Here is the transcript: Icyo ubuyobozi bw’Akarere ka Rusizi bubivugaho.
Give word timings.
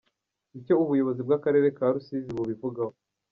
Icyo 0.59 0.73
ubuyobozi 0.83 1.21
bw’Akarere 1.27 1.67
ka 1.77 1.85
Rusizi 1.93 2.31
bubivugaho. 2.37 2.93